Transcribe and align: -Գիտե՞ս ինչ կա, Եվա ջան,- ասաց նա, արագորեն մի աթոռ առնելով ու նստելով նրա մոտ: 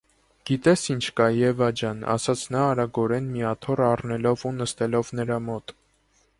-Գիտե՞ս 0.49 0.85
ինչ 0.93 1.01
կա, 1.19 1.27
Եվա 1.39 1.67
ջան,- 1.81 2.01
ասաց 2.15 2.45
նա, 2.57 2.65
արագորեն 2.71 3.29
մի 3.37 3.45
աթոռ 3.53 3.85
առնելով 3.91 4.49
ու 4.51 4.57
նստելով 4.59 5.17
նրա 5.21 5.43
մոտ: 5.51 5.79